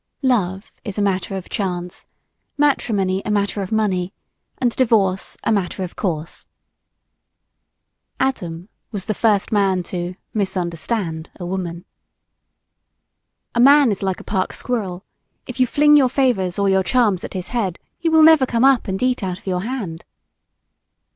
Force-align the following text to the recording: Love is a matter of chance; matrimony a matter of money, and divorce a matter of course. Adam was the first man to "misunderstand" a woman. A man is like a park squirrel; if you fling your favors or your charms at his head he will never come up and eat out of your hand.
Love 0.23 0.71
is 0.83 0.97
a 0.97 1.01
matter 1.03 1.35
of 1.37 1.47
chance; 1.47 2.07
matrimony 2.57 3.21
a 3.23 3.29
matter 3.29 3.61
of 3.61 3.71
money, 3.71 4.11
and 4.57 4.75
divorce 4.75 5.37
a 5.43 5.51
matter 5.51 5.83
of 5.83 5.95
course. 5.95 6.47
Adam 8.19 8.67
was 8.91 9.05
the 9.05 9.13
first 9.13 9.51
man 9.51 9.83
to 9.83 10.15
"misunderstand" 10.33 11.29
a 11.39 11.45
woman. 11.45 11.85
A 13.53 13.59
man 13.59 13.91
is 13.91 14.01
like 14.01 14.19
a 14.19 14.23
park 14.23 14.53
squirrel; 14.53 15.05
if 15.45 15.59
you 15.59 15.67
fling 15.67 15.95
your 15.95 16.09
favors 16.09 16.57
or 16.57 16.67
your 16.67 16.81
charms 16.81 17.23
at 17.23 17.33
his 17.35 17.49
head 17.49 17.77
he 17.99 18.09
will 18.09 18.23
never 18.23 18.47
come 18.47 18.65
up 18.65 18.87
and 18.87 19.03
eat 19.03 19.21
out 19.21 19.37
of 19.37 19.45
your 19.45 19.61
hand. 19.61 20.03